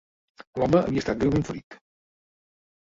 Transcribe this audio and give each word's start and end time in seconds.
L'home 0.61 0.81
havia 0.85 1.03
estat 1.05 1.21
greument 1.21 1.47
ferit 1.53 1.81